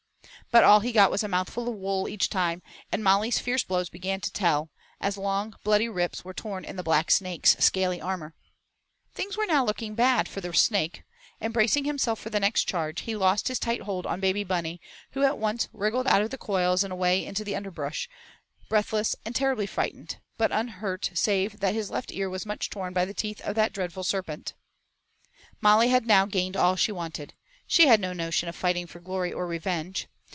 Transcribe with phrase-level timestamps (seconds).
[0.51, 2.61] But all he got was a mouthful of wool each time,
[2.91, 6.83] and Molly's fierce blows began to tell, as long bloody rips were torn in the
[6.83, 8.35] Black Snake's scaly armor.
[9.13, 11.05] Things were now looking bad for the Snake;
[11.39, 14.81] and bracing himself for the next charge, he lost his tight hold on Baby Bunny,
[15.11, 18.09] who at once wriggled out of the coils and away into the underbrush,
[18.67, 23.05] breathless and terribly frightened, but unhurt save that his left ear was much torn by
[23.05, 24.53] the teeth of that dreadful Serpent.
[25.61, 27.35] Molly now had gained all she wanted.
[27.67, 30.09] She had no notion of fighting for glory or revenge.